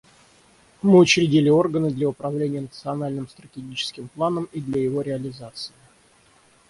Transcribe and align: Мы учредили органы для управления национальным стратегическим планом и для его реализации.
Мы 0.81 0.97
учредили 0.97 1.47
органы 1.49 1.91
для 1.91 2.09
управления 2.09 2.61
национальным 2.61 3.29
стратегическим 3.29 4.07
планом 4.07 4.49
и 4.51 4.59
для 4.59 4.81
его 4.81 5.01
реализации. 5.03 5.73